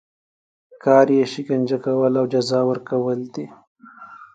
[0.83, 3.45] کار یې شکنجه کول او جزا ورکول دي.